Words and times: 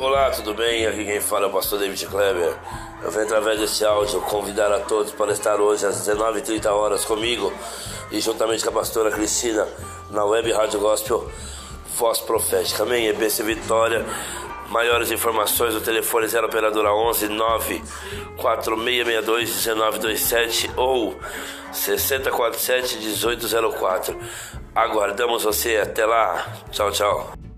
Olá, 0.00 0.30
tudo 0.30 0.54
bem? 0.54 0.86
Aqui 0.86 1.04
quem 1.04 1.20
fala 1.20 1.44
é 1.44 1.48
o 1.50 1.52
pastor 1.52 1.78
David 1.78 2.06
Kleber. 2.06 2.56
Eu 3.02 3.10
venho 3.10 3.26
através 3.26 3.60
desse 3.60 3.84
áudio 3.84 4.18
convidar 4.22 4.72
a 4.72 4.80
todos 4.80 5.12
para 5.12 5.30
estar 5.30 5.60
hoje 5.60 5.84
às 5.84 6.08
19h30 6.08 6.70
horas 6.70 7.04
comigo 7.04 7.52
e 8.10 8.18
juntamente 8.18 8.64
com 8.64 8.70
a 8.70 8.72
pastora 8.72 9.10
Cristina 9.10 9.68
na 10.10 10.24
web 10.24 10.50
Rádio 10.52 10.80
Gospel 10.80 11.30
Voz 11.98 12.18
Profética. 12.18 12.84
Amém? 12.84 13.08
EBC 13.08 13.42
Vitória. 13.42 14.06
Maiores 14.70 15.10
informações, 15.10 15.74
o 15.74 15.82
telefone 15.82 16.26
0 16.26 16.46
operadora 16.46 16.94
11 16.94 17.28
9 17.28 17.82
4662 18.38 19.66
1927 19.66 20.70
ou 20.78 21.14
6047 21.72 22.96
1804. 22.96 24.18
Aguardamos 24.74 25.42
você 25.42 25.76
até 25.76 26.06
lá. 26.06 26.46
Tchau, 26.70 26.90
tchau. 26.90 27.49